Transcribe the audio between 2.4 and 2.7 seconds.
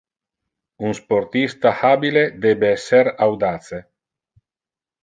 debe